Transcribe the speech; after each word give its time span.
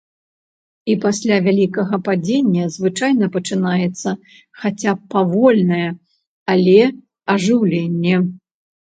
І 0.91 0.93
пасля 1.01 1.35
вялікага 1.47 1.97
падзення 2.05 2.63
звычайна 2.75 3.25
пачынаецца 3.35 4.09
хаця 4.61 4.91
б 5.01 5.05
павольнае, 5.11 5.83
але 6.55 6.73
ажыўленне. 7.35 8.15